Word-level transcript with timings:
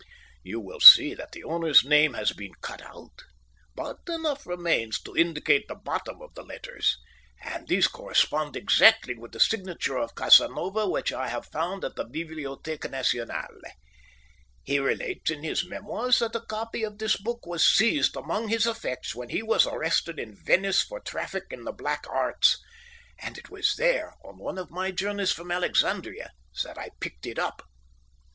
You 0.41 0.59
will 0.59 0.79
see 0.79 1.13
that 1.13 1.31
the 1.31 1.43
owner's 1.43 1.85
name 1.85 2.15
had 2.15 2.35
been 2.35 2.55
cut 2.61 2.81
out, 2.81 3.21
but 3.75 3.99
enough 4.09 4.47
remains 4.47 4.99
to 5.03 5.15
indicate 5.15 5.67
the 5.67 5.75
bottom 5.75 6.23
of 6.23 6.33
the 6.33 6.41
letters; 6.41 6.97
and 7.43 7.67
these 7.67 7.87
correspond 7.87 8.55
exactly 8.55 9.13
with 9.13 9.31
the 9.31 9.39
signature 9.39 9.99
of 9.99 10.15
Casanova 10.15 10.89
which 10.89 11.13
I 11.13 11.27
have 11.27 11.45
found 11.45 11.85
at 11.85 11.95
the 11.97 12.03
Bibliothéque 12.03 12.89
Nationale. 12.89 13.61
He 14.63 14.79
relates 14.79 15.29
in 15.29 15.43
his 15.43 15.67
memoirs 15.67 16.17
that 16.17 16.35
a 16.35 16.39
copy 16.41 16.81
of 16.81 16.97
this 16.97 17.15
book 17.15 17.45
was 17.45 17.63
seized 17.63 18.15
among 18.15 18.47
his 18.47 18.65
effects 18.65 19.13
when 19.13 19.29
he 19.29 19.43
was 19.43 19.67
arrested 19.67 20.17
in 20.19 20.33
Venice 20.35 20.81
for 20.81 20.99
traffic 20.99 21.43
in 21.51 21.63
the 21.63 21.71
black 21.71 22.05
arts; 22.09 22.57
and 23.19 23.37
it 23.37 23.51
was 23.51 23.75
there, 23.77 24.15
on 24.25 24.39
one 24.39 24.57
of 24.57 24.71
my 24.71 24.89
journeys 24.89 25.31
from 25.31 25.51
Alexandria, 25.51 26.31
that 26.63 26.79
I 26.79 26.89
picked 26.99 27.27
it 27.27 27.37
up." 27.37 27.61